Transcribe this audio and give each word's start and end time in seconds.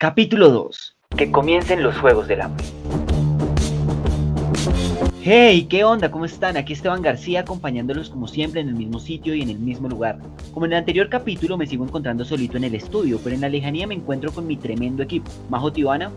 Capítulo 0.00 0.48
2. 0.48 0.96
Que 1.14 1.30
comiencen 1.30 1.82
los 1.82 1.94
Juegos 1.98 2.26
del 2.26 2.40
Hambre. 2.40 2.64
Hey, 5.20 5.66
¿qué 5.68 5.84
onda? 5.84 6.10
¿Cómo 6.10 6.24
están? 6.24 6.56
Aquí 6.56 6.72
Esteban 6.72 7.02
García 7.02 7.40
acompañándolos 7.40 8.08
como 8.08 8.26
siempre 8.26 8.62
en 8.62 8.68
el 8.70 8.76
mismo 8.76 8.98
sitio 8.98 9.34
y 9.34 9.42
en 9.42 9.50
el 9.50 9.58
mismo 9.58 9.90
lugar. 9.90 10.18
Como 10.54 10.64
en 10.64 10.72
el 10.72 10.78
anterior 10.78 11.10
capítulo 11.10 11.58
me 11.58 11.66
sigo 11.66 11.84
encontrando 11.84 12.24
solito 12.24 12.56
en 12.56 12.64
el 12.64 12.76
estudio, 12.76 13.20
pero 13.22 13.34
en 13.34 13.42
la 13.42 13.50
lejanía 13.50 13.86
me 13.86 13.94
encuentro 13.94 14.32
con 14.32 14.46
mi 14.46 14.56
tremendo 14.56 15.02
equipo. 15.02 15.30
Majo 15.50 15.70
Tibana. 15.70 16.10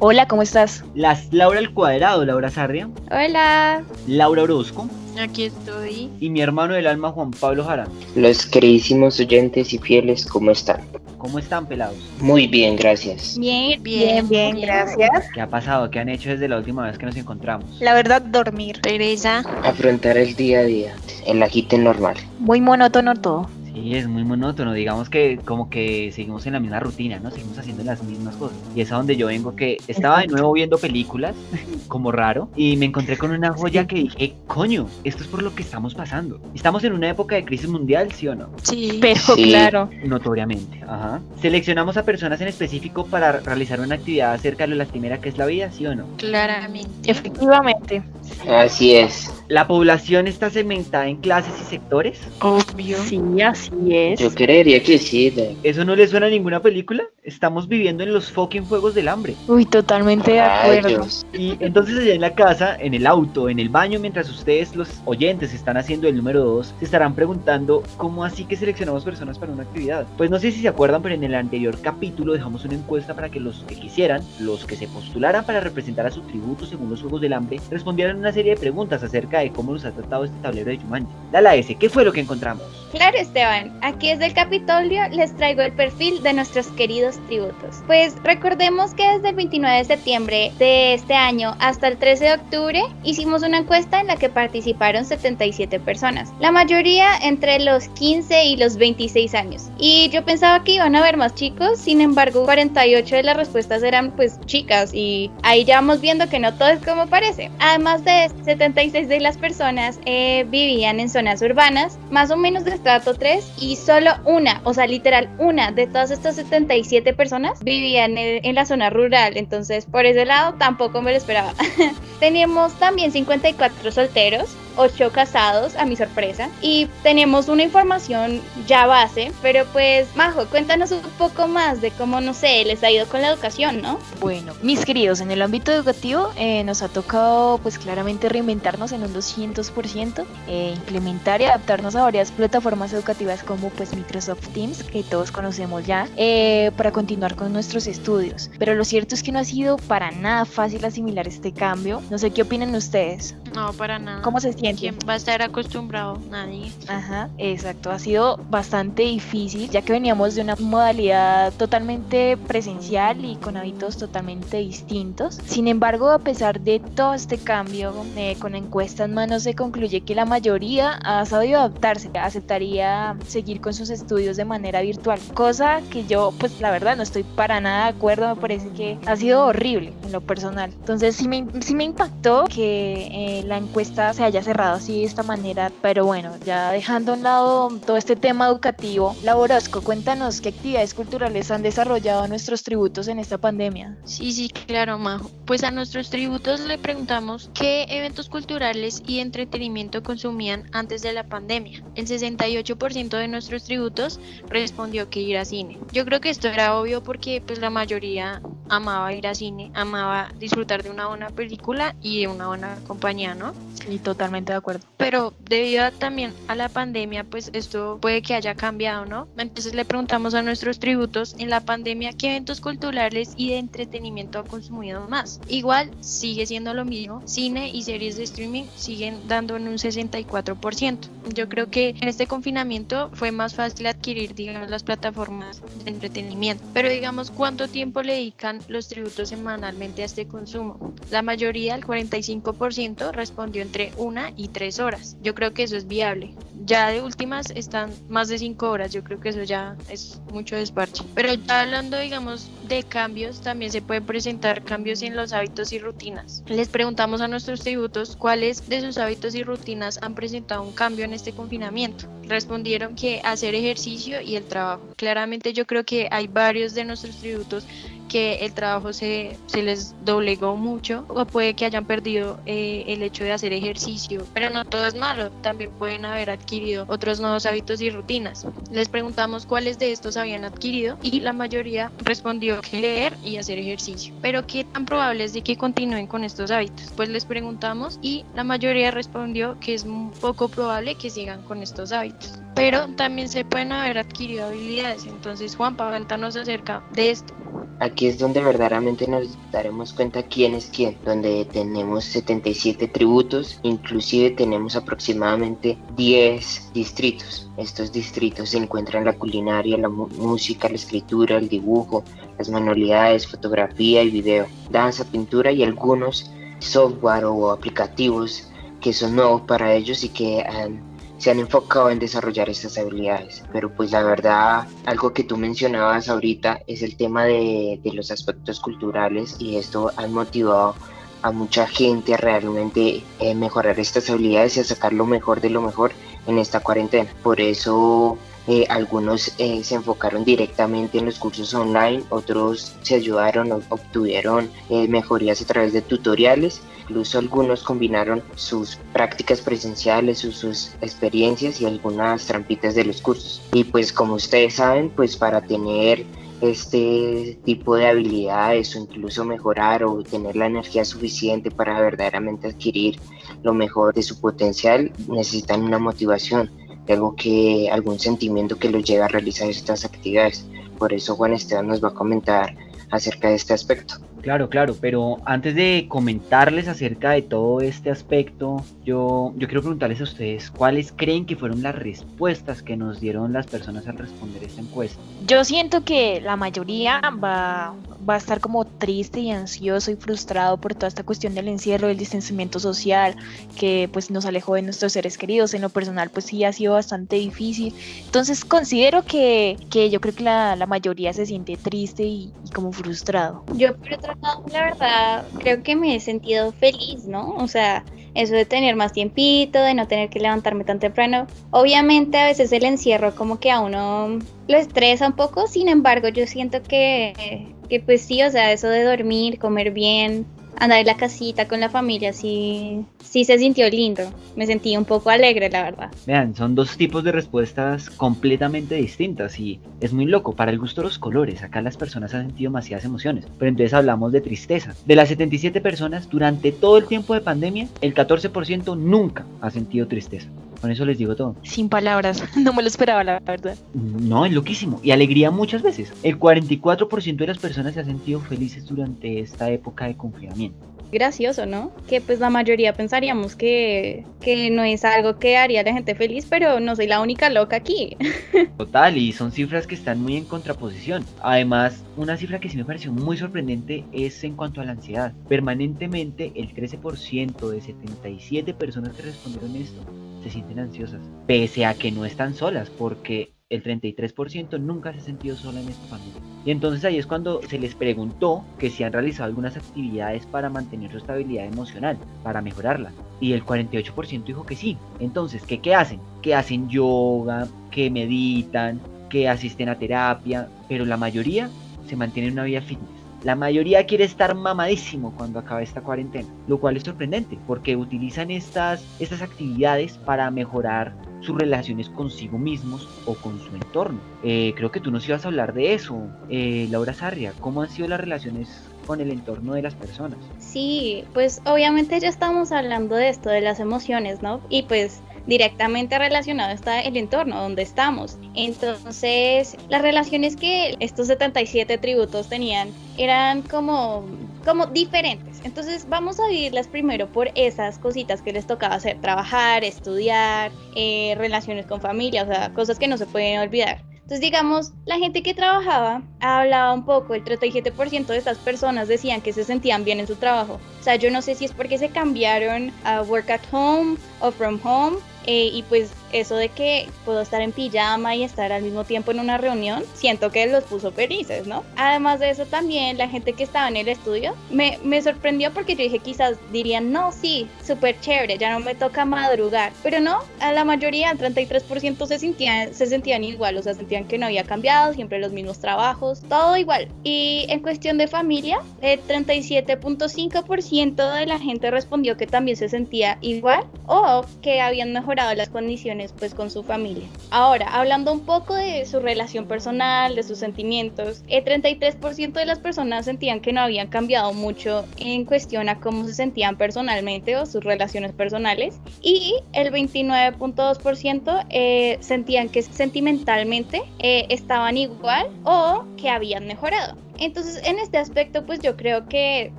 Hola, 0.00 0.26
¿cómo 0.26 0.42
estás? 0.42 0.82
Las 0.96 1.32
Laura 1.32 1.60
al 1.60 1.72
cuadrado, 1.72 2.24
Laura 2.24 2.50
Sarria. 2.50 2.90
Hola. 3.12 3.84
Laura 4.08 4.42
Orozco. 4.42 4.88
Aquí 5.20 5.44
estoy. 5.44 6.10
Y 6.18 6.30
mi 6.30 6.40
hermano 6.40 6.74
del 6.74 6.88
alma 6.88 7.12
Juan 7.12 7.30
Pablo 7.30 7.62
Jara. 7.62 7.86
Los 8.16 8.44
queridísimos 8.44 9.20
oyentes 9.20 9.72
y 9.72 9.78
fieles, 9.78 10.26
¿cómo 10.26 10.50
están? 10.50 10.80
¿Cómo 11.20 11.38
están, 11.38 11.66
pelados? 11.66 11.98
Muy 12.18 12.46
bien, 12.46 12.76
gracias. 12.76 13.38
Bien, 13.38 13.82
Bien, 13.82 14.26
bien, 14.26 14.58
gracias. 14.58 15.28
¿Qué 15.34 15.42
ha 15.42 15.46
pasado? 15.46 15.90
¿Qué 15.90 15.98
han 15.98 16.08
hecho 16.08 16.30
desde 16.30 16.48
la 16.48 16.56
última 16.56 16.86
vez 16.86 16.96
que 16.96 17.04
nos 17.04 17.14
encontramos? 17.14 17.78
La 17.78 17.92
verdad, 17.92 18.22
dormir. 18.22 18.80
Teresa. 18.80 19.40
Afrontar 19.62 20.16
el 20.16 20.34
día 20.34 20.60
a 20.60 20.62
día, 20.62 20.94
el 21.26 21.42
agite 21.42 21.76
normal. 21.76 22.16
Muy 22.38 22.62
monótono 22.62 23.14
todo. 23.16 23.50
Sí, 23.72 23.94
es 23.94 24.08
muy 24.08 24.24
monótono, 24.24 24.72
digamos 24.72 25.08
que 25.08 25.38
como 25.44 25.70
que 25.70 26.10
seguimos 26.12 26.46
en 26.46 26.54
la 26.54 26.60
misma 26.60 26.80
rutina, 26.80 27.20
¿no? 27.20 27.30
Seguimos 27.30 27.58
haciendo 27.58 27.84
las 27.84 28.02
mismas 28.02 28.34
cosas. 28.36 28.56
Y 28.74 28.80
es 28.80 28.90
a 28.92 28.96
donde 28.96 29.16
yo 29.16 29.28
vengo 29.28 29.54
que 29.54 29.76
estaba 29.86 30.20
de 30.20 30.26
nuevo 30.26 30.52
viendo 30.52 30.78
películas, 30.78 31.34
como 31.88 32.10
raro, 32.12 32.48
y 32.56 32.76
me 32.76 32.86
encontré 32.86 33.16
con 33.16 33.30
una 33.30 33.52
joya 33.52 33.86
que 33.86 33.96
dije, 33.96 34.34
coño, 34.46 34.86
esto 35.04 35.22
es 35.22 35.28
por 35.28 35.42
lo 35.42 35.54
que 35.54 35.62
estamos 35.62 35.94
pasando. 35.94 36.40
Estamos 36.54 36.84
en 36.84 36.92
una 36.92 37.08
época 37.10 37.36
de 37.36 37.44
crisis 37.44 37.68
mundial, 37.68 38.10
¿sí 38.12 38.28
o 38.28 38.34
no? 38.34 38.50
Sí. 38.62 38.98
Pero 39.00 39.20
Sí. 39.20 39.44
claro, 39.44 39.88
Notoriamente, 40.04 40.82
ajá. 40.82 41.20
Seleccionamos 41.40 41.96
a 41.96 42.04
personas 42.04 42.40
en 42.40 42.48
específico 42.48 43.06
para 43.06 43.32
realizar 43.40 43.80
una 43.80 43.94
actividad 43.96 44.32
acerca 44.32 44.64
de 44.64 44.68
lo 44.68 44.76
lastimera 44.76 45.20
que 45.20 45.28
es 45.28 45.38
la 45.38 45.46
vida, 45.46 45.70
¿sí 45.70 45.86
o 45.86 45.94
no? 45.94 46.04
Claramente. 46.16 47.10
efectivamente. 47.10 48.02
Así 48.48 48.94
es. 48.96 49.30
La 49.50 49.66
población 49.66 50.28
está 50.28 50.48
segmentada 50.48 51.08
en 51.08 51.16
clases 51.16 51.52
y 51.60 51.64
sectores. 51.64 52.20
Obvio. 52.40 52.96
Sí, 52.98 53.20
así 53.44 53.72
es. 53.90 54.20
Yo 54.20 54.30
creería 54.30 54.80
que 54.80 54.96
sí. 54.96 55.30
de- 55.30 55.56
¿Eso 55.64 55.84
no 55.84 55.96
le 55.96 56.06
suena 56.06 56.26
a 56.26 56.30
ninguna 56.30 56.62
película? 56.62 57.02
Estamos 57.22 57.68
viviendo 57.68 58.02
en 58.02 58.14
los 58.14 58.32
fucking 58.32 58.64
Juegos 58.64 58.94
del 58.94 59.06
Hambre. 59.06 59.36
Uy, 59.46 59.66
totalmente 59.66 60.32
de 60.32 60.40
acuerdo. 60.40 61.06
Y 61.34 61.54
entonces 61.60 61.98
allá 61.98 62.14
en 62.14 62.22
la 62.22 62.34
casa, 62.34 62.74
en 62.80 62.94
el 62.94 63.06
auto, 63.06 63.50
en 63.50 63.58
el 63.58 63.68
baño, 63.68 64.00
mientras 64.00 64.30
ustedes, 64.30 64.74
los 64.74 64.88
oyentes, 65.04 65.52
están 65.52 65.76
haciendo 65.76 66.08
el 66.08 66.16
número 66.16 66.42
2, 66.42 66.74
se 66.78 66.84
estarán 66.86 67.14
preguntando 67.14 67.82
cómo 67.98 68.24
así 68.24 68.44
que 68.46 68.56
seleccionamos 68.56 69.04
personas 69.04 69.38
para 69.38 69.52
una 69.52 69.64
actividad. 69.64 70.06
Pues 70.16 70.30
no 70.30 70.38
sé 70.38 70.50
si 70.50 70.62
se 70.62 70.68
acuerdan, 70.68 71.02
pero 71.02 71.14
en 71.14 71.22
el 71.22 71.34
anterior 71.34 71.78
capítulo 71.82 72.32
dejamos 72.32 72.64
una 72.64 72.74
encuesta 72.74 73.14
para 73.14 73.28
que 73.28 73.38
los 73.38 73.64
que 73.64 73.74
quisieran, 73.74 74.22
los 74.38 74.64
que 74.64 74.76
se 74.76 74.88
postularan 74.88 75.44
para 75.44 75.60
representar 75.60 76.06
a 76.06 76.10
su 76.10 76.22
tributo 76.22 76.64
según 76.64 76.88
los 76.88 77.02
Juegos 77.02 77.20
del 77.20 77.34
Hambre, 77.34 77.60
respondieran 77.70 78.16
una 78.16 78.32
serie 78.32 78.54
de 78.54 78.60
preguntas 78.60 79.02
acerca 79.02 79.40
de 79.40 79.50
cómo 79.50 79.74
nos 79.74 79.84
ha 79.84 79.92
tratado 79.92 80.24
este 80.24 80.38
tablero 80.40 80.70
de 80.70 80.78
Jumanji. 80.78 81.12
Dala 81.32 81.54
S, 81.54 81.74
¿qué 81.74 81.90
fue 81.90 82.02
lo 82.02 82.12
que 82.12 82.20
encontramos? 82.20 82.64
Claro, 82.92 83.18
Esteban. 83.18 83.78
Aquí 83.82 84.08
desde 84.08 84.26
el 84.26 84.34
Capitolio 84.34 85.02
les 85.10 85.36
traigo 85.36 85.62
el 85.62 85.72
perfil 85.72 86.22
de 86.22 86.32
nuestros 86.32 86.66
queridos 86.68 87.19
tributos. 87.26 87.82
Pues 87.86 88.14
recordemos 88.22 88.94
que 88.94 89.06
desde 89.08 89.30
el 89.30 89.36
29 89.36 89.78
de 89.78 89.84
septiembre 89.84 90.52
de 90.58 90.94
este 90.94 91.14
año 91.14 91.56
hasta 91.58 91.88
el 91.88 91.96
13 91.96 92.24
de 92.24 92.34
octubre 92.34 92.82
hicimos 93.02 93.42
una 93.42 93.58
encuesta 93.58 94.00
en 94.00 94.06
la 94.06 94.16
que 94.16 94.28
participaron 94.28 95.04
77 95.04 95.80
personas. 95.80 96.32
La 96.40 96.52
mayoría 96.52 97.16
entre 97.22 97.58
los 97.60 97.88
15 97.88 98.44
y 98.44 98.56
los 98.56 98.76
26 98.76 99.34
años. 99.34 99.70
Y 99.78 100.08
yo 100.10 100.24
pensaba 100.24 100.64
que 100.64 100.72
iban 100.72 100.94
a 100.96 101.00
haber 101.00 101.16
más 101.16 101.34
chicos, 101.34 101.78
sin 101.78 102.00
embargo 102.00 102.44
48 102.44 103.16
de 103.16 103.22
las 103.22 103.36
respuestas 103.36 103.82
eran 103.82 104.12
pues 104.12 104.40
chicas 104.46 104.92
y 104.94 105.30
ahí 105.42 105.64
ya 105.64 105.76
vamos 105.76 106.00
viendo 106.00 106.28
que 106.28 106.38
no 106.38 106.54
todo 106.54 106.68
es 106.68 106.84
como 106.84 107.06
parece. 107.06 107.50
Además 107.58 108.04
de 108.04 108.24
esto, 108.24 108.44
76 108.44 109.08
de 109.08 109.20
las 109.20 109.36
personas 109.36 109.98
eh, 110.04 110.44
vivían 110.48 111.00
en 111.00 111.08
zonas 111.08 111.42
urbanas, 111.42 111.98
más 112.10 112.30
o 112.30 112.36
menos 112.36 112.64
de 112.64 112.74
estrato 112.74 113.14
3 113.14 113.52
y 113.60 113.76
solo 113.76 114.10
una, 114.24 114.60
o 114.64 114.74
sea, 114.74 114.86
literal 114.86 115.28
una 115.38 115.72
de 115.72 115.86
todas 115.86 116.10
estas 116.10 116.36
77 116.36 116.99
personas 117.16 117.62
vivían 117.62 118.18
en, 118.18 118.44
en 118.44 118.54
la 118.54 118.66
zona 118.66 118.90
rural, 118.90 119.36
entonces 119.36 119.86
por 119.86 120.06
ese 120.06 120.24
lado 120.24 120.54
tampoco 120.58 121.02
me 121.02 121.10
lo 121.10 121.16
esperaba. 121.16 121.54
Teníamos 122.20 122.74
también 122.78 123.12
54 123.12 123.92
solteros, 123.92 124.56
8 124.76 125.10
casados, 125.12 125.76
a 125.76 125.86
mi 125.86 125.96
sorpresa, 125.96 126.48
y 126.60 126.88
tenemos 127.02 127.48
una 127.48 127.62
información 127.62 128.40
ya 128.66 128.86
base, 128.86 129.32
pero 129.42 129.64
pues, 129.72 130.08
Majo, 130.16 130.46
cuéntanos 130.46 130.92
un 130.92 131.02
poco 131.18 131.46
más 131.46 131.80
de 131.80 131.90
cómo, 131.90 132.20
no 132.20 132.34
sé, 132.34 132.64
les 132.64 132.82
ha 132.82 132.90
ido 132.90 133.06
con 133.06 133.22
la 133.22 133.28
educación, 133.28 133.82
¿no? 133.82 133.98
Bueno, 134.20 134.54
mis 134.62 134.84
queridos, 134.84 135.20
en 135.20 135.30
el 135.30 135.42
ámbito 135.42 135.72
educativo 135.72 136.30
eh, 136.36 136.64
nos 136.64 136.82
ha 136.82 136.88
tocado 136.88 137.58
pues 137.58 137.78
claramente 137.78 138.28
reinventarnos 138.28 138.92
en 138.92 139.02
un 139.02 139.14
200%, 139.14 140.24
eh, 140.48 140.72
implementar 140.76 141.40
y 141.40 141.44
adaptarnos 141.44 141.96
a 141.96 142.02
varias 142.02 142.30
plataformas 142.30 142.92
educativas 142.92 143.42
como 143.42 143.70
pues 143.70 143.94
Microsoft 143.94 144.48
Teams, 144.48 144.82
que 144.82 145.02
todos 145.02 145.30
conocemos 145.30 145.86
ya, 145.86 146.08
eh, 146.16 146.70
para 146.76 146.92
continuar 146.92 147.36
con 147.36 147.52
nuestros 147.52 147.86
estudios. 147.86 148.50
Pero 148.58 148.74
lo 148.74 148.84
cierto 148.84 149.14
es 149.14 149.22
que 149.22 149.32
no 149.32 149.38
ha 149.38 149.44
sido 149.44 149.76
para 149.76 150.10
nada 150.10 150.44
fácil 150.44 150.84
asimilar 150.84 151.26
este 151.28 151.52
cambio. 151.52 152.02
No 152.10 152.18
sé 152.18 152.30
qué 152.30 152.42
opinan 152.42 152.74
ustedes. 152.74 153.34
No, 153.54 153.72
para 153.72 153.98
nada. 153.98 154.22
¿Cómo 154.22 154.40
se 154.40 154.50
sienten? 154.60 154.76
¿Quién 154.76 155.08
va 155.08 155.14
a 155.14 155.16
estar 155.16 155.42
acostumbrado? 155.42 156.18
Nadie. 156.30 156.72
Ajá, 156.88 157.30
exacto. 157.38 157.90
Ha 157.90 157.98
sido 157.98 158.36
bastante 158.50 159.02
difícil, 159.02 159.70
ya 159.70 159.82
que 159.82 159.92
veníamos 159.92 160.34
de 160.34 160.42
una 160.42 160.56
modalidad 160.56 161.52
totalmente 161.54 162.36
presencial 162.36 163.24
y 163.24 163.36
con 163.36 163.56
hábitos 163.56 163.96
totalmente 163.96 164.58
distintos. 164.58 165.38
Sin 165.46 165.68
embargo, 165.68 166.10
a 166.10 166.18
pesar 166.18 166.60
de 166.60 166.80
todo 166.80 167.14
este 167.14 167.38
cambio, 167.38 167.94
eh, 168.16 168.36
con 168.38 168.54
encuestas 168.54 169.06
en 169.06 169.14
mano 169.14 169.40
se 169.40 169.54
concluye 169.54 170.02
que 170.02 170.14
la 170.14 170.24
mayoría 170.24 171.00
ha 171.04 171.24
sabido 171.24 171.60
adaptarse, 171.60 172.10
aceptaría 172.14 173.16
seguir 173.26 173.60
con 173.60 173.74
sus 173.74 173.90
estudios 173.90 174.36
de 174.36 174.44
manera 174.44 174.82
virtual, 174.82 175.18
cosa 175.34 175.80
que 175.90 176.04
yo, 176.04 176.32
pues 176.38 176.60
la 176.60 176.70
verdad, 176.70 176.96
no 176.96 177.02
estoy 177.02 177.22
para 177.22 177.60
nada 177.60 177.84
de 177.84 177.96
acuerdo. 177.96 178.34
Me 178.34 178.40
parece 178.40 178.68
que 178.70 178.98
ha 179.06 179.16
sido 179.16 179.46
horrible 179.46 179.92
en 180.04 180.12
lo 180.12 180.20
personal. 180.20 180.70
Entonces, 180.72 181.16
sí 181.16 181.28
me, 181.28 181.46
sí 181.60 181.74
me 181.74 181.84
impactó 181.84 182.44
que 182.44 183.08
eh, 183.12 183.42
la 183.46 183.56
encuesta 183.56 184.12
se 184.12 184.24
haya 184.24 184.42
cerrado 184.50 184.74
así 184.74 185.00
de 185.00 185.06
esta 185.06 185.22
manera, 185.22 185.72
pero 185.80 186.04
bueno, 186.04 186.36
ya 186.44 186.72
dejando 186.72 187.12
a 187.12 187.14
un 187.14 187.22
lado 187.22 187.80
todo 187.86 187.96
este 187.96 188.16
tema 188.16 188.48
educativo, 188.48 189.14
Laborosco, 189.22 189.80
cuéntanos 189.80 190.40
qué 190.40 190.48
actividades 190.48 190.92
culturales 190.92 191.52
han 191.52 191.62
desarrollado 191.62 192.26
nuestros 192.26 192.64
tributos 192.64 193.06
en 193.06 193.20
esta 193.20 193.38
pandemia. 193.38 193.96
Sí, 194.04 194.32
sí, 194.32 194.48
claro, 194.48 194.98
Majo. 194.98 195.30
Pues 195.46 195.62
a 195.62 195.70
nuestros 195.70 196.10
tributos 196.10 196.58
le 196.66 196.78
preguntamos 196.78 197.48
qué 197.54 197.86
eventos 197.90 198.28
culturales 198.28 199.00
y 199.06 199.20
entretenimiento 199.20 200.02
consumían 200.02 200.64
antes 200.72 201.02
de 201.02 201.12
la 201.12 201.28
pandemia. 201.28 201.84
El 201.94 202.08
68% 202.08 203.16
de 203.16 203.28
nuestros 203.28 203.64
tributos 203.64 204.18
respondió 204.48 205.08
que 205.08 205.20
ir 205.20 205.38
a 205.38 205.44
cine. 205.44 205.78
Yo 205.92 206.04
creo 206.04 206.20
que 206.20 206.30
esto 206.30 206.48
era 206.48 206.76
obvio 206.76 207.04
porque 207.04 207.40
pues 207.46 207.60
la 207.60 207.70
mayoría 207.70 208.42
amaba 208.70 209.12
ir 209.12 209.26
a 209.26 209.34
cine, 209.34 209.70
amaba 209.74 210.30
disfrutar 210.38 210.82
de 210.82 210.90
una 210.90 211.08
buena 211.08 211.28
película 211.30 211.94
y 212.00 212.20
de 212.20 212.28
una 212.28 212.46
buena 212.48 212.80
compañía, 212.86 213.34
¿no? 213.34 213.52
Y 213.86 213.98
totalmente 213.98 214.52
de 214.52 214.58
acuerdo. 214.58 214.80
Pero 214.98 215.32
debido 215.38 215.84
a- 215.84 215.90
también 215.90 216.34
a 216.48 216.54
la 216.54 216.68
pandemia, 216.68 217.24
pues 217.24 217.50
esto 217.54 217.98
puede 218.00 218.22
que 218.22 218.34
haya 218.34 218.54
cambiado, 218.54 219.06
¿no? 219.06 219.26
Entonces 219.36 219.74
le 219.74 219.84
preguntamos 219.84 220.34
a 220.34 220.42
nuestros 220.42 220.78
tributos 220.78 221.34
en 221.38 221.48
la 221.50 221.60
pandemia 221.60 222.12
qué 222.12 222.28
eventos 222.30 222.60
culturales 222.60 223.32
y 223.36 223.50
de 223.50 223.58
entretenimiento 223.58 224.38
ha 224.38 224.44
consumido 224.44 225.08
más. 225.08 225.40
Igual 225.48 225.90
sigue 226.00 226.46
siendo 226.46 226.74
lo 226.74 226.84
mismo, 226.84 227.22
cine 227.26 227.70
y 227.72 227.82
series 227.82 228.16
de 228.16 228.24
streaming 228.24 228.64
siguen 228.74 229.26
dando 229.26 229.56
en 229.56 229.66
un 229.68 229.78
64%. 229.78 231.08
Yo 231.34 231.48
creo 231.48 231.68
que 231.68 231.94
en 232.00 232.08
este 232.08 232.26
confinamiento 232.26 233.10
fue 233.14 233.32
más 233.32 233.54
fácil 233.54 233.86
adquirir, 233.86 234.34
digamos, 234.34 234.68
las 234.70 234.82
plataformas 234.82 235.62
de 235.84 235.90
entretenimiento. 235.90 236.64
Pero 236.72 236.88
digamos, 236.90 237.30
¿cuánto 237.30 237.68
tiempo 237.68 238.02
le 238.02 238.14
dedican 238.14 238.59
los 238.68 238.88
tributos 238.88 239.28
semanalmente 239.28 240.02
a 240.02 240.06
este 240.06 240.26
consumo? 240.26 240.94
La 241.10 241.22
mayoría, 241.22 241.74
el 241.74 241.84
45%, 241.84 243.12
respondió 243.12 243.62
entre 243.62 243.92
una 243.96 244.32
y 244.36 244.48
tres 244.48 244.78
horas. 244.78 245.16
Yo 245.22 245.34
creo 245.34 245.52
que 245.52 245.62
eso 245.62 245.76
es 245.76 245.86
viable. 245.86 246.34
Ya 246.66 246.88
de 246.90 247.00
últimas 247.02 247.50
están 247.50 247.90
más 248.08 248.28
de 248.28 248.38
cinco 248.38 248.70
horas. 248.70 248.92
Yo 248.92 249.02
creo 249.02 249.18
que 249.18 249.30
eso 249.30 249.42
ya 249.42 249.76
es 249.88 250.20
mucho 250.32 250.56
desparche. 250.56 251.02
Pero 251.14 251.32
ya 251.34 251.62
hablando, 251.62 251.98
digamos, 251.98 252.48
de 252.68 252.82
cambios, 252.82 253.40
también 253.40 253.72
se 253.72 253.82
pueden 253.82 254.04
presentar 254.04 254.62
cambios 254.62 255.02
en 255.02 255.16
los 255.16 255.32
hábitos 255.32 255.72
y 255.72 255.78
rutinas. 255.78 256.42
Les 256.46 256.68
preguntamos 256.68 257.20
a 257.20 257.28
nuestros 257.28 257.60
tributos 257.60 258.14
cuáles 258.16 258.68
de 258.68 258.80
sus 258.80 258.98
hábitos 258.98 259.34
y 259.34 259.42
rutinas 259.42 259.98
han 260.02 260.14
presentado 260.14 260.62
un 260.62 260.72
cambio 260.72 261.04
en 261.04 261.14
este 261.14 261.32
confinamiento. 261.32 262.06
Respondieron 262.24 262.94
que 262.94 263.20
hacer 263.24 263.54
ejercicio 263.54 264.20
y 264.20 264.36
el 264.36 264.44
trabajo. 264.44 264.82
Claramente 264.96 265.52
yo 265.52 265.66
creo 265.66 265.84
que 265.84 266.08
hay 266.10 266.28
varios 266.28 266.74
de 266.74 266.84
nuestros 266.84 267.16
tributos 267.16 267.66
que 268.10 268.44
el 268.44 268.52
trabajo 268.52 268.92
se, 268.92 269.38
se 269.46 269.62
les 269.62 269.94
doblegó 270.04 270.56
mucho 270.56 271.04
o 271.08 271.24
puede 271.24 271.54
que 271.54 271.64
hayan 271.64 271.84
perdido 271.84 272.40
eh, 272.44 272.84
el 272.88 273.02
hecho 273.02 273.22
de 273.22 273.32
hacer 273.32 273.52
ejercicio, 273.52 274.26
pero 274.34 274.50
no 274.50 274.64
todo 274.64 274.84
es 274.86 274.96
malo, 274.96 275.30
también 275.42 275.70
pueden 275.70 276.04
haber 276.04 276.28
adquirido 276.30 276.84
otros 276.88 277.20
nuevos 277.20 277.46
hábitos 277.46 277.80
y 277.80 277.88
rutinas. 277.88 278.46
Les 278.72 278.88
preguntamos 278.88 279.46
cuáles 279.46 279.78
de 279.78 279.92
estos 279.92 280.16
habían 280.16 280.44
adquirido 280.44 280.98
y 281.02 281.20
la 281.20 281.32
mayoría 281.32 281.92
respondió 282.02 282.60
que 282.60 282.80
leer 282.80 283.16
y 283.24 283.36
hacer 283.36 283.58
ejercicio. 283.58 284.12
Pero 284.20 284.44
¿qué 284.44 284.64
tan 284.64 284.84
probable 284.84 285.24
es 285.24 285.32
de 285.32 285.42
que 285.42 285.56
continúen 285.56 286.08
con 286.08 286.24
estos 286.24 286.50
hábitos? 286.50 286.92
Pues 286.96 287.08
les 287.08 287.24
preguntamos 287.24 288.00
y 288.02 288.24
la 288.34 288.42
mayoría 288.42 288.90
respondió 288.90 289.56
que 289.60 289.74
es 289.74 289.86
poco 290.20 290.48
probable 290.48 290.96
que 290.96 291.10
sigan 291.10 291.42
con 291.42 291.62
estos 291.62 291.92
hábitos. 291.92 292.40
Pero 292.56 292.88
también 292.96 293.28
se 293.28 293.44
pueden 293.44 293.72
haber 293.72 293.98
adquirido 293.98 294.46
habilidades. 294.46 295.06
Entonces, 295.06 295.54
Juan, 295.54 295.76
cuéntanos 295.76 296.36
acerca 296.36 296.82
de 296.92 297.10
esto. 297.10 297.39
Aquí 297.80 298.08
es 298.08 298.18
donde 298.18 298.42
verdaderamente 298.42 299.08
nos 299.08 299.38
daremos 299.50 299.94
cuenta 299.94 300.22
quién 300.22 300.54
es 300.54 300.66
quién, 300.66 300.98
donde 301.02 301.46
tenemos 301.46 302.04
77 302.04 302.88
tributos, 302.88 303.58
inclusive 303.62 304.32
tenemos 304.32 304.76
aproximadamente 304.76 305.78
10 305.96 306.72
distritos. 306.74 307.50
Estos 307.56 307.90
distritos 307.90 308.50
se 308.50 308.58
encuentran 308.58 309.06
la 309.06 309.14
culinaria, 309.14 309.78
la 309.78 309.88
música, 309.88 310.68
la 310.68 310.74
escritura, 310.74 311.38
el 311.38 311.48
dibujo, 311.48 312.04
las 312.36 312.50
manualidades, 312.50 313.26
fotografía 313.26 314.02
y 314.02 314.10
video, 314.10 314.46
danza, 314.70 315.04
pintura 315.06 315.50
y 315.50 315.62
algunos 315.62 316.30
software 316.58 317.24
o 317.24 317.50
aplicativos 317.50 318.46
que 318.82 318.92
son 318.92 319.16
nuevos 319.16 319.40
para 319.42 319.72
ellos 319.74 320.04
y 320.04 320.10
que 320.10 320.42
han 320.42 320.89
se 321.20 321.30
han 321.30 321.38
enfocado 321.38 321.90
en 321.90 321.98
desarrollar 321.98 322.48
estas 322.48 322.78
habilidades. 322.78 323.44
Pero 323.52 323.70
pues 323.70 323.92
la 323.92 324.02
verdad, 324.02 324.66
algo 324.86 325.12
que 325.12 325.22
tú 325.22 325.36
mencionabas 325.36 326.08
ahorita 326.08 326.60
es 326.66 326.82
el 326.82 326.96
tema 326.96 327.24
de, 327.24 327.78
de 327.84 327.92
los 327.92 328.10
aspectos 328.10 328.58
culturales 328.58 329.36
y 329.38 329.56
esto 329.56 329.92
ha 329.96 330.06
motivado 330.06 330.74
a 331.22 331.30
mucha 331.30 331.66
gente 331.66 332.14
a 332.14 332.16
realmente 332.16 333.02
eh, 333.18 333.34
mejorar 333.34 333.78
estas 333.78 334.08
habilidades 334.08 334.56
y 334.56 334.60
a 334.60 334.64
sacar 334.64 334.94
lo 334.94 335.04
mejor 335.04 335.42
de 335.42 335.50
lo 335.50 335.60
mejor 335.60 335.92
en 336.26 336.38
esta 336.38 336.60
cuarentena. 336.60 337.10
Por 337.22 337.40
eso 337.42 338.16
eh, 338.46 338.66
algunos 338.68 339.32
eh, 339.38 339.62
se 339.62 339.74
enfocaron 339.74 340.24
directamente 340.24 340.98
en 340.98 341.06
los 341.06 341.18
cursos 341.18 341.54
online, 341.54 342.02
otros 342.08 342.74
se 342.82 342.96
ayudaron, 342.96 343.52
obtuvieron 343.52 344.50
mejorías 344.88 345.42
a 345.42 345.46
través 345.46 345.72
de 345.72 345.82
tutoriales 345.82 346.62
incluso 346.90 347.18
algunos 347.18 347.62
combinaron 347.62 348.20
sus 348.34 348.76
prácticas 348.92 349.40
presenciales, 349.40 350.18
sus, 350.18 350.74
experiencias 350.80 351.60
y 351.60 351.66
algunas 351.66 352.26
trampitas 352.26 352.74
de 352.74 352.84
los 352.84 353.00
cursos. 353.00 353.40
Y 353.52 353.62
pues 353.64 353.92
como 353.92 354.14
ustedes 354.14 354.54
saben, 354.54 354.90
pues 354.90 355.16
para 355.16 355.40
tener 355.40 356.04
este 356.40 357.38
tipo 357.44 357.76
de 357.76 357.86
habilidades 357.86 358.74
o 358.74 358.80
incluso 358.80 359.24
mejorar 359.24 359.84
o 359.84 360.02
tener 360.02 360.34
la 360.34 360.46
energía 360.46 360.84
suficiente 360.84 361.50
para 361.50 361.80
verdaderamente 361.80 362.48
adquirir 362.48 362.98
lo 363.44 363.54
mejor 363.54 363.94
de 363.94 364.02
su 364.02 364.20
potencial, 364.20 364.90
necesitan 365.06 365.62
una 365.62 365.78
motivación, 365.78 366.50
algo 366.88 367.14
que, 367.14 367.68
algún 367.70 367.98
sentimiento 367.98 368.56
que 368.56 368.70
los 368.70 368.84
lleve 368.84 369.04
a 369.04 369.08
realizar 369.08 369.48
estas 369.48 369.84
actividades. 369.84 370.46
Por 370.78 370.92
eso 370.92 371.14
Juan 371.14 371.32
Esteban 371.32 371.68
nos 371.68 371.82
va 371.82 371.88
a 371.88 371.94
comentar 371.94 372.56
acerca 372.90 373.28
de 373.28 373.36
este 373.36 373.54
aspecto. 373.54 373.94
Claro, 374.20 374.50
claro, 374.50 374.76
pero 374.78 375.16
antes 375.24 375.54
de 375.54 375.86
comentarles 375.88 376.68
acerca 376.68 377.10
de 377.12 377.22
todo 377.22 377.60
este 377.60 377.90
aspecto, 377.90 378.62
yo, 378.84 379.32
yo 379.36 379.48
quiero 379.48 379.62
preguntarles 379.62 380.00
a 380.00 380.04
ustedes 380.04 380.50
cuáles 380.50 380.92
creen 380.94 381.24
que 381.24 381.36
fueron 381.36 381.62
las 381.62 381.74
respuestas 381.74 382.62
que 382.62 382.76
nos 382.76 383.00
dieron 383.00 383.32
las 383.32 383.46
personas 383.46 383.86
al 383.88 383.96
responder 383.96 384.44
esta 384.44 384.60
encuesta. 384.60 385.00
Yo 385.26 385.42
siento 385.44 385.84
que 385.84 386.20
la 386.20 386.36
mayoría 386.36 387.00
va, 387.22 387.74
va 388.08 388.14
a 388.14 388.18
estar 388.18 388.40
como 388.40 388.64
triste 388.64 389.20
y 389.20 389.30
ansioso 389.30 389.90
y 389.90 389.96
frustrado 389.96 390.56
por 390.58 390.74
toda 390.74 390.88
esta 390.88 391.02
cuestión 391.02 391.34
del 391.34 391.48
encierro, 391.48 391.88
del 391.88 391.96
distanciamiento 391.96 392.58
social, 392.58 393.16
que 393.58 393.88
pues 393.92 394.10
nos 394.10 394.26
alejó 394.26 394.54
de 394.54 394.62
nuestros 394.62 394.92
seres 394.92 395.18
queridos. 395.18 395.54
En 395.54 395.62
lo 395.62 395.68
personal 395.68 396.10
pues 396.10 396.26
sí 396.26 396.44
ha 396.44 396.52
sido 396.52 396.74
bastante 396.74 397.16
difícil. 397.16 397.74
Entonces 398.04 398.44
considero 398.44 399.04
que, 399.04 399.56
que 399.70 399.90
yo 399.90 400.00
creo 400.00 400.14
que 400.14 400.24
la, 400.24 400.56
la 400.56 400.66
mayoría 400.66 401.12
se 401.12 401.26
siente 401.26 401.56
triste 401.56 402.04
y, 402.04 402.32
y 402.44 402.50
como 402.50 402.72
frustrado. 402.72 403.44
Yo 403.54 403.76
por 403.76 403.94
otro 403.94 404.14
lado, 404.22 404.44
la 404.52 404.64
verdad, 404.64 405.24
creo 405.38 405.62
que 405.62 405.76
me 405.76 405.96
he 405.96 406.00
sentido 406.00 406.52
feliz, 406.52 407.04
¿no? 407.04 407.34
O 407.36 407.48
sea, 407.48 407.84
eso 408.14 408.34
de 408.34 408.44
tener 408.44 408.76
más 408.76 408.92
tiempito, 408.92 409.60
de 409.60 409.74
no 409.74 409.86
tener 409.86 410.10
que 410.10 410.20
levantarme 410.20 410.64
tan 410.64 410.78
temprano. 410.78 411.26
Obviamente 411.50 412.18
a 412.18 412.26
veces 412.26 412.52
el 412.52 412.64
encierro 412.64 413.14
como 413.14 413.38
que 413.38 413.50
a 413.50 413.60
uno 413.60 414.18
lo 414.48 414.56
estresa 414.56 415.06
un 415.06 415.14
poco, 415.14 415.46
sin 415.46 415.68
embargo 415.68 416.08
yo 416.08 416.26
siento 416.26 416.62
que, 416.62 417.54
que 417.70 417.80
pues 417.80 418.02
sí, 418.02 418.22
o 418.22 418.30
sea, 418.30 418.52
eso 418.52 418.68
de 418.68 418.84
dormir, 418.84 419.38
comer 419.38 419.70
bien, 419.70 420.26
andar 420.58 420.80
en 420.80 420.86
la 420.86 420.96
casita 420.96 421.48
con 421.48 421.60
la 421.60 421.70
familia, 421.70 422.12
sí, 422.12 422.84
sí 423.02 423.24
se 423.24 423.38
sintió 423.38 423.68
lindo. 423.70 424.02
Me 424.36 424.46
sentí 424.46 424.76
un 424.76 424.84
poco 424.84 425.08
alegre, 425.08 425.48
la 425.48 425.62
verdad. 425.62 425.90
Vean, 426.06 426.34
son 426.34 426.54
dos 426.54 426.76
tipos 426.76 427.02
de 427.02 427.12
respuestas 427.12 427.88
completamente 427.90 428.74
distintas 428.74 429.40
y 429.40 429.60
es 429.80 429.92
muy 429.92 430.04
loco. 430.04 430.34
Para 430.34 430.50
el 430.50 430.58
gusto 430.58 430.82
de 430.82 430.88
los 430.88 430.98
colores, 430.98 431.42
acá 431.42 431.62
las 431.62 431.76
personas 431.76 432.12
han 432.14 432.26
sentido 432.26 432.50
demasiadas 432.50 432.84
emociones. 432.84 433.24
Pero 433.38 433.48
entonces 433.48 433.72
hablamos 433.72 434.12
de 434.12 434.20
tristeza. 434.20 434.74
De 434.84 434.96
las 434.96 435.08
77 435.08 435.60
personas, 435.60 436.08
durante 436.10 436.52
todo 436.52 436.76
el 436.76 436.86
tiempo 436.86 437.14
de 437.14 437.20
pandemia, 437.20 437.68
el 437.80 437.94
14% 437.94 438.76
nunca 438.76 439.24
ha 439.40 439.50
sentido 439.50 439.86
tristeza. 439.86 440.28
Con 440.60 440.70
eso 440.70 440.84
les 440.84 440.98
digo 440.98 441.16
todo. 441.16 441.36
Sin 441.42 441.68
palabras, 441.68 442.22
no 442.36 442.52
me 442.52 442.62
lo 442.62 442.68
esperaba, 442.68 443.02
la 443.02 443.20
verdad. 443.20 443.56
No, 443.74 444.26
es 444.26 444.32
loquísimo. 444.32 444.80
Y 444.82 444.90
alegría 444.90 445.30
muchas 445.30 445.62
veces. 445.62 445.92
El 446.02 446.18
44% 446.18 447.16
de 447.16 447.26
las 447.26 447.38
personas 447.38 447.74
se 447.74 447.80
han 447.80 447.86
sentido 447.86 448.20
felices 448.20 448.66
durante 448.66 449.20
esta 449.20 449.50
época 449.50 449.86
de 449.86 449.96
confinamiento 449.96 450.69
gracioso, 450.90 451.46
¿no? 451.46 451.72
Que 451.88 452.00
pues 452.00 452.20
la 452.20 452.30
mayoría 452.30 452.72
pensaríamos 452.72 453.36
que, 453.36 454.04
que 454.20 454.50
no 454.50 454.62
es 454.62 454.84
algo 454.84 455.18
que 455.18 455.36
haría 455.36 455.62
la 455.62 455.72
gente 455.72 455.94
feliz, 455.94 456.26
pero 456.28 456.60
no 456.60 456.76
soy 456.76 456.86
la 456.86 457.00
única 457.00 457.30
loca 457.30 457.56
aquí. 457.56 457.96
Total, 458.58 458.96
y 458.96 459.12
son 459.12 459.32
cifras 459.32 459.66
que 459.66 459.74
están 459.74 460.02
muy 460.02 460.16
en 460.16 460.24
contraposición. 460.24 461.04
Además, 461.22 461.84
una 461.96 462.16
cifra 462.16 462.40
que 462.40 462.48
sí 462.48 462.56
me 462.56 462.64
pareció 462.64 462.92
muy 462.92 463.16
sorprendente 463.16 463.84
es 463.92 464.22
en 464.24 464.36
cuanto 464.36 464.60
a 464.60 464.64
la 464.64 464.72
ansiedad. 464.72 465.12
Permanentemente 465.28 466.32
el 466.34 466.54
13% 466.54 467.48
de 467.48 467.60
77 467.60 468.54
personas 468.54 468.96
que 468.96 469.02
respondieron 469.02 469.56
esto 469.56 469.80
se 470.22 470.30
sienten 470.30 470.58
ansiosas, 470.58 471.00
pese 471.26 471.64
a 471.64 471.74
que 471.74 471.90
no 471.90 472.04
están 472.04 472.34
solas, 472.34 472.68
porque 472.68 473.32
el 473.50 473.64
33% 473.64 474.58
nunca 474.60 474.92
se 474.92 475.00
ha 475.00 475.02
sentido 475.02 475.36
sola 475.36 475.60
en 475.60 475.68
esta 475.68 475.86
familia. 475.88 476.22
Y 476.44 476.52
entonces 476.52 476.84
ahí 476.84 476.96
es 476.96 477.06
cuando 477.06 477.42
se 477.42 477.58
les 477.58 477.74
preguntó 477.74 478.44
que 478.58 478.70
si 478.70 478.84
han 478.84 478.92
realizado 478.92 479.24
algunas 479.24 479.56
actividades 479.56 480.24
para 480.24 480.48
mantener 480.48 480.90
su 480.92 480.98
estabilidad 480.98 481.46
emocional, 481.46 481.98
para 482.22 482.40
mejorarla. 482.40 482.92
Y 483.20 483.32
el 483.32 483.44
48% 483.44 484.24
dijo 484.24 484.46
que 484.46 484.56
sí. 484.56 484.78
Entonces, 485.00 485.42
¿qué, 485.42 485.60
¿qué 485.60 485.74
hacen? 485.74 486.00
Que 486.22 486.34
hacen 486.34 486.68
yoga, 486.68 487.48
que 487.70 487.90
meditan, 487.90 488.80
que 489.10 489.28
asisten 489.28 489.68
a 489.68 489.78
terapia, 489.78 490.48
pero 490.68 490.86
la 490.86 490.96
mayoría 490.96 491.50
se 491.86 491.96
mantiene 491.96 492.28
en 492.28 492.34
una 492.34 492.44
vida 492.44 492.62
fitness. 492.62 492.99
La 493.22 493.36
mayoría 493.36 493.84
quiere 493.84 494.04
estar 494.04 494.34
mamadísimo 494.34 495.14
cuando 495.16 495.38
acaba 495.38 495.62
esta 495.62 495.82
cuarentena, 495.82 496.28
lo 496.46 496.58
cual 496.58 496.76
es 496.76 496.84
sorprendente 496.84 497.38
porque 497.46 497.76
utilizan 497.76 498.30
estas, 498.30 498.82
estas 498.98 499.20
actividades 499.20 499.98
para 499.98 500.30
mejorar 500.30 500.94
sus 501.20 501.36
relaciones 501.36 501.90
consigo 501.90 502.38
mismos 502.38 502.88
o 503.04 503.14
con 503.14 503.38
su 503.38 503.54
entorno. 503.54 504.00
Eh, 504.22 504.54
creo 504.56 504.70
que 504.70 504.80
tú 504.80 504.90
nos 504.90 505.06
ibas 505.06 505.24
a 505.24 505.28
hablar 505.28 505.52
de 505.52 505.74
eso, 505.74 506.08
eh, 506.30 506.66
Laura 506.70 506.94
Sarria, 506.94 507.34
¿cómo 507.40 507.60
han 507.60 507.68
sido 507.68 507.88
las 507.88 508.00
relaciones 508.00 508.48
con 508.86 509.00
el 509.02 509.10
entorno 509.10 509.52
de 509.52 509.62
las 509.62 509.74
personas? 509.74 510.18
Sí, 510.38 511.04
pues 511.12 511.42
obviamente 511.44 512.00
ya 512.00 512.08
estamos 512.08 512.52
hablando 512.52 512.96
de 512.96 513.10
esto, 513.10 513.28
de 513.28 513.42
las 513.42 513.60
emociones, 513.60 514.22
¿no? 514.22 514.40
Y 514.48 514.62
pues 514.62 515.02
directamente 515.26 515.98
relacionado 515.98 516.52
está 516.52 516.80
el 516.80 516.96
entorno 516.96 517.40
donde 517.40 517.62
estamos. 517.62 518.18
Entonces, 518.34 519.56
las 519.68 519.82
relaciones 519.82 520.36
que 520.36 520.76
estos 520.80 521.08
77 521.08 521.78
tributos 521.78 522.28
tenían 522.28 522.70
eran 522.98 523.42
como, 523.42 524.04
como 524.44 524.66
diferentes. 524.66 525.40
Entonces, 525.44 525.86
vamos 525.88 526.20
a 526.20 526.26
dividirlas 526.26 526.68
primero 526.68 527.06
por 527.10 527.30
esas 527.34 527.78
cositas 527.78 528.22
que 528.22 528.32
les 528.32 528.46
tocaba 528.46 528.74
hacer, 528.74 529.00
trabajar, 529.00 529.64
estudiar, 529.64 530.52
eh, 530.74 531.14
relaciones 531.16 531.66
con 531.66 531.80
familia, 531.80 532.24
o 532.24 532.26
sea, 532.26 532.52
cosas 532.52 532.78
que 532.78 532.88
no 532.88 532.98
se 532.98 533.06
pueden 533.06 533.40
olvidar. 533.40 533.82
Entonces, 534.10 534.28
digamos, 534.28 534.72
la 534.86 534.98
gente 534.98 535.22
que 535.22 535.34
trabajaba 535.34 536.02
hablaba 536.18 536.72
un 536.72 536.84
poco, 536.84 537.14
el 537.14 537.22
37% 537.22 538.06
de 538.06 538.16
estas 538.18 538.38
personas 538.38 538.88
decían 538.88 539.20
que 539.20 539.32
se 539.32 539.44
sentían 539.44 539.84
bien 539.84 540.00
en 540.00 540.08
su 540.08 540.16
trabajo. 540.16 540.58
O 540.80 540.82
sea, 540.82 540.96
yo 540.96 541.12
no 541.12 541.22
sé 541.22 541.36
si 541.36 541.44
es 541.44 541.52
porque 541.52 541.78
se 541.78 541.90
cambiaron 541.90 542.72
a 542.82 543.02
work 543.02 543.30
at 543.30 543.40
home 543.52 543.98
o 544.18 544.32
from 544.32 544.58
home, 544.64 544.96
eh, 545.26 545.50
y 545.52 545.62
pues 545.64 545.92
eso 546.12 546.36
de 546.36 546.48
que 546.48 546.88
puedo 547.04 547.20
estar 547.20 547.40
en 547.40 547.52
pijama 547.52 548.14
y 548.14 548.24
estar 548.24 548.52
al 548.52 548.62
mismo 548.62 548.84
tiempo 548.84 549.10
en 549.10 549.20
una 549.20 549.38
reunión, 549.38 549.84
siento 549.94 550.30
que 550.30 550.46
los 550.46 550.64
puso 550.64 550.92
felices, 550.92 551.46
¿no? 551.46 551.64
Además 551.76 552.20
de 552.20 552.30
eso 552.30 552.46
también 552.46 552.98
la 552.98 553.08
gente 553.08 553.32
que 553.32 553.44
estaba 553.44 553.68
en 553.68 553.76
el 553.76 553.88
estudio 553.88 554.34
me, 554.50 554.78
me 554.82 555.02
sorprendió 555.02 555.52
porque 555.52 555.74
yo 555.74 555.82
dije 555.82 555.98
quizás 555.98 556.36
dirían, 556.52 556.92
no, 556.92 557.12
sí, 557.12 557.48
súper 557.64 557.98
chévere, 558.00 558.38
ya 558.38 558.52
no 558.52 558.60
me 558.60 558.74
toca 558.74 559.04
madrugar, 559.04 559.72
pero 559.82 560.00
no, 560.00 560.20
a 560.40 560.52
la 560.52 560.64
mayoría, 560.64 561.10
el 561.10 561.18
33% 561.18 562.06
se 562.06 562.18
sentían, 562.18 562.74
se 562.74 562.86
sentían 562.86 563.24
igual, 563.24 563.56
o 563.56 563.62
sea, 563.62 563.74
sentían 563.74 564.06
que 564.06 564.18
no 564.18 564.26
había 564.26 564.44
cambiado, 564.44 564.92
siempre 564.94 565.18
los 565.18 565.32
mismos 565.32 565.58
trabajos, 565.58 566.20
todo 566.28 566.56
igual. 566.56 566.88
Y 567.04 567.46
en 567.48 567.60
cuestión 567.60 567.98
de 567.98 568.08
familia, 568.08 568.60
el 568.80 569.00
37.5% 569.02 571.14
de 571.14 571.26
la 571.26 571.38
gente 571.38 571.70
respondió 571.70 572.16
que 572.16 572.26
también 572.26 572.56
se 572.56 572.68
sentía 572.68 573.18
igual 573.20 573.64
o 573.86 574.24
que 574.42 574.60
habían 574.60 574.92
mejorado 574.92 575.34
las 575.34 575.48
condiciones 575.48 575.99
pues 576.18 576.34
con 576.34 576.50
su 576.50 576.62
familia. 576.62 577.06
Ahora, 577.30 577.68
hablando 577.68 578.12
un 578.12 578.20
poco 578.20 578.54
de 578.54 578.84
su 578.86 579.00
relación 579.00 579.46
personal, 579.46 580.14
de 580.14 580.22
sus 580.22 580.38
sentimientos, 580.38 581.22
el 581.28 581.44
33% 581.44 582.32
de 582.32 582.46
las 582.46 582.58
personas 582.58 583.04
sentían 583.04 583.40
que 583.40 583.52
no 583.52 583.60
habían 583.60 583.88
cambiado 583.88 584.32
mucho 584.32 584.84
en 584.98 585.24
cuestión 585.24 585.68
a 585.68 585.80
cómo 585.80 586.06
se 586.06 586.14
sentían 586.14 586.56
personalmente 586.56 587.36
o 587.36 587.46
sus 587.46 587.62
relaciones 587.62 588.12
personales 588.12 588.80
y 589.02 589.34
el 589.52 589.72
29.2% 589.72 591.46
eh, 591.50 591.98
sentían 592.00 592.48
que 592.48 592.62
sentimentalmente 592.62 593.82
eh, 593.98 594.26
estaban 594.28 594.76
igual 594.76 595.26
o 595.44 595.84
que 595.96 596.08
habían 596.08 596.46
mejorado. 596.46 597.09
Entonces, 597.20 597.60
en 597.64 597.78
este 597.78 597.98
aspecto, 597.98 598.46
pues 598.46 598.60
yo 598.60 598.76
creo 598.76 599.06
que 599.06 599.52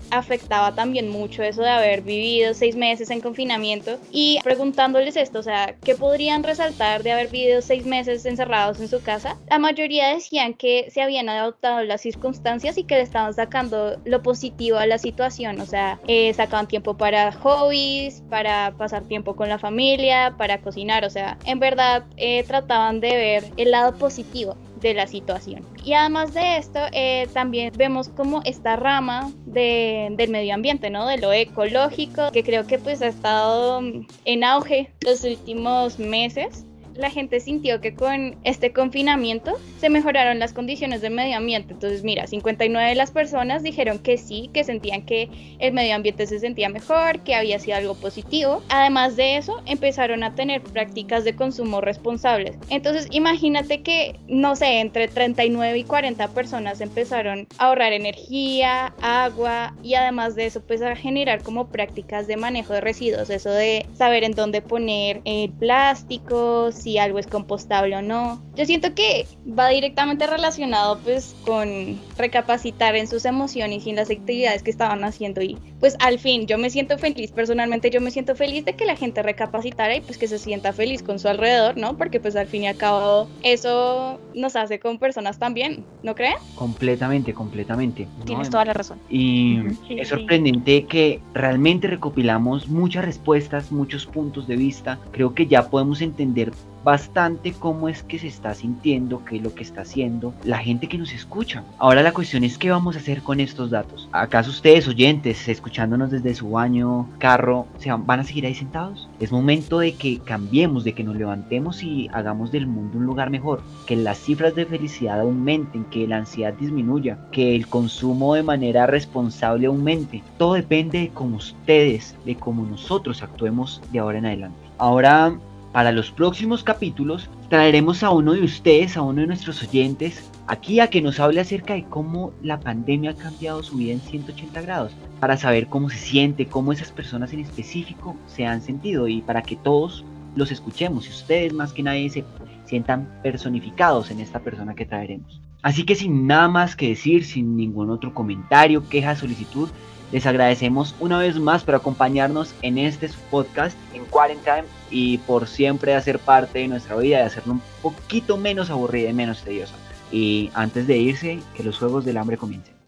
afectaba 0.10 0.74
también 0.74 1.10
mucho 1.10 1.44
eso 1.44 1.62
de 1.62 1.70
haber 1.70 2.02
vivido 2.02 2.56
seis 2.56 2.76
meses 2.76 3.12
en 3.12 3.22
confinamiento 3.22 4.00
y 4.12 4.40
preguntándoles 4.44 5.16
esto, 5.16 5.40
o 5.40 5.44
sea, 5.44 5.76
¿qué 5.84 5.96
podrían 5.96 6.44
resaltar 6.44 7.04
de 7.04 7.12
haber 7.12 7.30
vivido 7.30 7.62
seis 7.62 7.86
meses 7.86 8.26
encerrados 8.26 8.80
en 8.80 8.88
su 8.88 9.02
casa? 9.02 9.38
La 9.48 9.60
mayoría 9.60 10.10
decían 10.10 10.56
que 10.56 10.90
se 10.90 11.04
habían 11.04 11.30
adoptado 11.30 11.84
las 11.84 12.02
circunstancias 12.02 12.80
y 12.80 12.84
que 12.84 12.96
le 12.96 13.02
estaban 13.02 13.34
sacando 13.36 14.02
lo 14.06 14.24
positivo 14.24 14.78
a 14.78 14.88
la 14.88 14.98
situación, 14.98 15.62
o 15.62 15.66
sea, 15.68 16.00
eh, 16.08 16.34
sacaban 16.34 16.68
tiempo 16.68 16.98
para 16.98 17.32
hobbies, 17.32 18.24
para 18.30 18.74
pasar 18.76 19.04
tiempo 19.04 19.36
con 19.36 19.50
la 19.50 19.60
familia, 19.60 20.34
para 20.36 20.62
cocinar, 20.62 21.06
o 21.06 21.12
sea, 21.12 21.38
en 21.46 21.60
verdad 21.60 22.06
eh, 22.18 22.44
trataban 22.44 23.02
de 23.02 23.16
ver 23.16 23.52
el 23.58 23.70
lado 23.70 23.96
positivo 24.00 24.58
de 24.82 24.94
la 24.94 25.08
situación. 25.08 25.66
Y 25.84 25.94
además 25.94 26.34
de 26.34 26.58
esto, 26.58 26.80
eh, 26.92 27.28
también 27.34 27.72
vemos 27.78 28.10
como 28.10 28.42
esta 28.44 28.76
rama 28.76 29.32
de, 29.46 30.10
del 30.18 30.30
medio 30.30 30.54
ambiente, 30.54 30.90
¿no? 30.90 31.08
De 31.08 31.18
lo 31.18 31.32
ecológico, 31.32 32.32
que 32.32 32.44
creo 32.44 32.68
que 32.68 32.80
pues 32.80 33.02
ha 33.02 33.08
estado 33.08 33.82
en 34.26 34.44
auge 34.44 34.92
los 35.02 35.24
últimos 35.24 36.00
meses 36.00 36.66
la 36.96 37.10
gente 37.10 37.40
sintió 37.40 37.82
que 37.82 37.96
con 37.96 38.36
este 38.44 38.74
confinamiento 38.74 39.58
se 39.80 39.90
mejoraron 39.90 40.40
las 40.40 40.54
condiciones 40.54 41.02
del 41.02 41.14
medio 41.14 41.38
ambiente. 41.38 41.74
Entonces, 41.74 42.04
mira, 42.04 42.28
59 42.28 42.90
de 42.90 42.96
las 42.96 43.12
personas 43.12 43.64
dijeron 43.64 44.00
que 44.00 44.18
sí, 44.18 44.50
que 44.54 44.64
sentían 44.64 45.04
que 45.04 45.30
el 45.60 45.74
medio 45.74 45.96
ambiente 45.96 46.28
se 46.28 46.40
sentía 46.40 46.70
mejor, 46.70 47.20
que 47.22 47.36
había 47.36 47.60
sido 47.60 47.78
algo 47.78 47.96
positivo. 47.96 48.62
Además 48.70 49.16
de 49.16 49.38
eso, 49.38 49.62
empezaron 49.66 50.24
a 50.24 50.36
tener 50.36 50.62
prácticas 50.62 51.24
de 51.24 51.36
consumo 51.36 51.82
responsables. 51.82 52.56
Entonces, 52.70 53.08
imagínate 53.12 53.82
que, 53.82 54.20
no 54.28 54.56
sé, 54.56 54.80
entre 54.80 55.08
39 55.08 55.78
y 55.78 55.84
40 55.84 56.28
personas 56.30 56.82
empezaron 56.82 57.48
a 57.58 57.68
ahorrar 57.68 57.94
energía, 57.94 58.94
agua 59.02 59.74
y 59.84 59.96
además 59.96 60.36
de 60.36 60.46
eso, 60.46 60.62
pues 60.62 60.82
a 60.82 60.96
generar 60.96 61.42
como 61.44 61.68
prácticas 61.68 62.28
de 62.28 62.38
manejo 62.38 62.74
de 62.74 62.82
residuos, 62.82 63.30
eso 63.30 63.50
de 63.52 63.86
saber 63.94 64.24
en 64.24 64.34
dónde 64.34 64.62
poner 64.62 65.22
el 65.26 65.50
plástico, 65.52 66.72
si 66.82 66.98
algo 66.98 67.20
es 67.20 67.28
compostable 67.28 67.96
o 67.96 68.02
no. 68.02 68.42
Yo 68.56 68.66
siento 68.66 68.94
que 68.94 69.26
va 69.48 69.70
directamente 69.70 70.28
relacionado 70.28 71.00
pues 71.00 71.36
con 71.46 72.00
recapacitar 72.18 72.96
en 72.96 73.08
sus 73.08 73.26
emociones 73.26 73.86
y 73.86 73.92
en 73.92 73.96
las 73.96 74.10
actividades 74.10 74.64
que 74.64 74.72
estaban 74.72 75.04
haciendo 75.04 75.42
y 75.42 75.58
pues 75.80 75.96
al 76.00 76.20
fin 76.20 76.46
yo 76.48 76.58
me 76.58 76.70
siento 76.70 76.98
feliz, 76.98 77.32
personalmente 77.32 77.90
yo 77.90 78.02
me 78.02 78.12
siento 78.12 78.36
feliz 78.36 78.66
de 78.66 78.76
que 78.76 78.86
la 78.86 78.96
gente 78.96 79.22
recapacitara 79.24 79.96
y 79.96 80.02
pues 80.02 80.18
que 80.18 80.28
se 80.28 80.38
sienta 80.38 80.74
feliz 80.74 81.04
con 81.04 81.20
su 81.20 81.28
alrededor, 81.28 81.78
¿no? 81.78 81.98
Porque 81.98 82.20
pues 82.20 82.36
al 82.36 82.48
fin 82.48 82.64
y 82.64 82.68
al 82.68 82.78
cabo 82.78 83.28
eso 83.44 84.20
nos 84.34 84.56
hace 84.56 84.80
con 84.80 85.00
personas 85.00 85.40
también, 85.40 85.84
¿no 86.04 86.16
creen? 86.16 86.36
Completamente, 86.56 87.34
completamente. 87.34 88.08
Tienes 88.26 88.50
toda 88.50 88.66
la 88.66 88.74
razón. 88.74 89.00
Y 89.10 89.60
es 89.90 90.10
sorprendente 90.10 90.86
que 90.86 91.20
realmente 91.34 91.88
recopilamos 91.88 92.68
muchas 92.68 93.06
respuestas, 93.06 93.72
muchos 93.72 94.06
puntos 94.06 94.48
de 94.48 94.56
vista. 94.56 95.00
Creo 95.12 95.34
que 95.34 95.48
ya 95.48 95.70
podemos 95.70 96.02
entender 96.02 96.52
bastante 96.84 97.54
cómo 97.54 97.90
es 97.90 98.04
que 98.04 98.20
se 98.20 98.28
está 98.28 98.54
sintiendo, 98.54 99.24
qué 99.26 99.38
es 99.38 99.44
lo 99.44 99.54
que 99.54 99.64
está 99.64 99.82
haciendo 99.82 100.34
la 100.44 100.58
gente 100.58 100.88
que 100.88 100.98
nos 100.98 101.14
escucha. 101.14 101.64
Ahora 101.78 102.02
la 102.04 102.14
cuestión 102.14 102.44
es 102.44 102.58
qué 102.58 102.70
vamos 102.70 102.96
a 102.96 103.00
hacer 103.00 103.22
con 103.22 103.40
estos 103.40 103.70
datos. 103.70 104.10
¿Acaso 104.12 104.50
ustedes 104.50 104.88
oyentes, 104.88 105.48
escuchándonos 105.48 106.12
desde 106.12 106.36
su 106.36 106.52
baño, 106.52 107.10
carro, 107.20 107.68
se 107.78 107.92
van, 107.92 108.20
a 108.20 108.24
seguir 108.24 108.46
ahí 108.46 108.56
sentados? 108.56 109.10
Es 109.20 109.32
momento 109.32 109.80
de 109.80 109.94
que 109.94 110.20
cambiemos, 110.20 110.84
de 110.84 110.94
que 110.94 111.04
nos 111.04 111.16
levantemos 111.16 111.84
y 111.84 112.10
hagamos 112.14 112.52
del 112.52 112.68
mundo 112.68 112.98
un 112.98 113.06
lugar 113.06 113.30
mejor, 113.30 113.62
que 113.86 113.96
las 113.96 114.18
cifras 114.18 114.56
de 114.56 114.66
felicidad 114.66 115.22
aumenten, 115.22 115.86
que 115.86 116.08
la 116.08 116.18
ansiedad 116.18 116.54
disminuya, 116.54 117.18
que 117.32 117.56
el 117.56 117.68
consumo 117.68 118.36
de 118.36 118.44
manera 118.44 118.88
responsable 118.88 119.68
aumente. 119.68 120.24
Todo 120.38 120.54
depende 120.54 121.00
de 121.00 121.10
cómo 121.10 121.38
ustedes, 121.38 122.16
de 122.26 122.36
cómo 122.36 122.66
nosotros 122.66 123.24
actuemos 123.24 123.82
de 123.92 124.00
ahora 124.00 124.20
en 124.20 124.26
adelante. 124.26 124.58
Ahora 124.78 125.34
para 125.72 125.92
los 125.92 126.12
próximos 126.12 126.64
capítulos 126.64 127.30
traeremos 127.50 128.04
a 128.04 128.12
uno 128.12 128.34
de 128.34 128.44
ustedes, 128.44 128.98
a 128.98 129.02
uno 129.02 129.22
de 129.22 129.28
nuestros 129.28 129.64
oyentes, 129.64 130.30
aquí 130.48 130.80
a 130.80 130.90
que 130.90 131.02
nos 131.02 131.20
hable 131.20 131.40
acerca 131.40 131.74
de 131.76 131.86
cómo 131.86 132.34
la 132.42 132.60
pandemia 132.60 133.12
ha 133.12 133.16
cambiado 133.16 133.64
su 133.64 133.78
vida 133.78 133.94
en 133.94 134.02
180 134.02 134.62
grados, 134.62 134.92
para 135.20 135.38
saber 135.38 135.68
cómo 135.68 135.90
se 135.90 135.98
siente, 135.98 136.48
cómo 136.48 136.74
esas 136.74 136.92
personas 136.92 137.32
en 137.32 137.40
específico 137.40 138.18
se 138.28 138.46
han 138.46 138.62
sentido 138.62 139.08
y 139.08 139.22
para 139.22 139.44
que 139.44 139.56
todos 139.56 140.04
los 140.36 140.52
escuchemos 140.52 141.08
y 141.08 141.12
ustedes 141.12 141.54
más 141.54 141.74
que 141.74 141.84
nadie 141.84 142.10
se 142.10 142.26
sientan 142.66 143.08
personificados 143.24 144.12
en 144.12 144.20
esta 144.20 144.40
persona 144.40 144.76
que 144.76 144.86
traeremos. 144.86 145.40
Así 145.62 145.84
que 145.84 145.96
sin 145.96 146.28
nada 146.28 146.48
más 146.48 146.76
que 146.76 146.90
decir, 146.90 147.24
sin 147.24 147.56
ningún 147.56 147.90
otro 147.90 148.14
comentario, 148.14 148.88
queja, 148.90 149.16
solicitud, 149.16 149.70
les 150.12 150.26
agradecemos 150.26 150.96
una 151.00 151.18
vez 151.20 151.40
más 151.40 151.64
por 151.64 151.76
acompañarnos 151.76 152.54
en 152.62 152.78
este 152.78 153.10
podcast 153.30 153.78
en 153.94 154.06
Quarantine 154.06 154.66
y 154.90 155.20
por 155.20 155.48
siempre 155.48 155.96
hacer 155.96 156.20
parte 156.20 156.60
de 156.60 156.68
nuestra 156.68 156.98
vida 156.98 157.20
y 157.20 157.24
hacerlo 157.24 157.54
un 157.54 157.62
poquito 157.82 158.38
menos 158.38 158.70
aburrida 158.70 159.10
y 159.10 159.14
menos 159.14 159.42
tediosa. 159.42 159.76
Y 160.12 160.52
antes 160.54 160.88
de 160.88 160.98
irse, 160.98 161.40
que 161.56 161.64
los 161.64 161.78
Juegos 161.78 162.04
del 162.04 162.18
Hambre 162.18 162.38
comiencen. 162.38 162.81